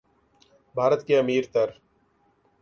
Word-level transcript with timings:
بھارت 0.75 1.05
کے 1.07 1.17
امیر 1.19 1.43
تر 1.53 1.69